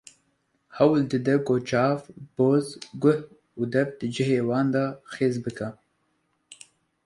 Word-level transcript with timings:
Hewl 0.77 1.01
dide 1.11 1.33
ku 1.45 1.55
çav, 1.69 1.97
poz, 2.35 2.65
guh 3.01 3.21
û 3.59 3.61
dev 3.73 3.87
di 3.99 4.07
cihê 4.15 4.39
wan 4.47 4.67
de 4.73 4.85
xêz 5.13 5.35
bike. 5.45 5.69